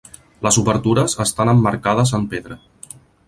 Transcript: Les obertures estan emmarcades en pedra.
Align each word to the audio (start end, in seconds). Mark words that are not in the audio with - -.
Les 0.45 0.57
obertures 0.61 1.15
estan 1.27 1.53
emmarcades 1.55 2.17
en 2.21 2.27
pedra. 2.35 2.59